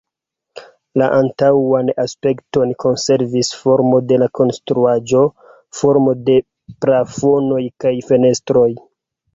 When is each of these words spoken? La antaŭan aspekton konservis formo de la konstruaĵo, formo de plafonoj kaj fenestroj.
La 1.01 1.09
antaŭan 1.17 1.91
aspekton 2.05 2.73
konservis 2.85 3.51
formo 3.59 4.01
de 4.13 4.19
la 4.25 4.31
konstruaĵo, 4.41 5.23
formo 5.83 6.19
de 6.31 6.41
plafonoj 6.85 7.65
kaj 7.85 7.99
fenestroj. 8.13 8.69